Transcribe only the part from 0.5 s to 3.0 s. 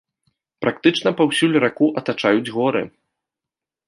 Практычна паўсюль раку атачаюць горы.